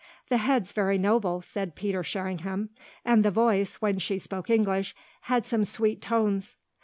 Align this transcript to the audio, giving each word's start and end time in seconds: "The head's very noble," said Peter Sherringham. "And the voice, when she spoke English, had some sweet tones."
"The 0.29 0.37
head's 0.37 0.71
very 0.71 0.97
noble," 0.97 1.41
said 1.41 1.75
Peter 1.75 2.01
Sherringham. 2.01 2.69
"And 3.05 3.23
the 3.23 3.29
voice, 3.29 3.75
when 3.83 3.99
she 3.99 4.17
spoke 4.17 4.49
English, 4.49 4.95
had 5.29 5.45
some 5.45 5.63
sweet 5.63 6.01
tones." 6.01 6.55